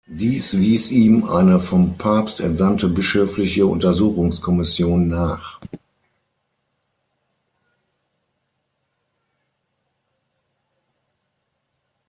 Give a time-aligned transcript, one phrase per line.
[0.07, 5.61] Dies wies ihm eine vom Papst entsandte bischöfliche Untersuchungskommission nach.